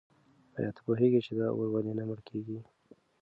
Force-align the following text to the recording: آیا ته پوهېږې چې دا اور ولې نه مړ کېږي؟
آیا 0.57 0.69
ته 0.75 0.81
پوهېږې 0.85 1.19
چې 1.25 1.31
دا 1.39 1.47
اور 1.55 1.67
ولې 1.73 1.93
نه 1.97 2.03
مړ 2.09 2.19
کېږي؟ 2.29 2.59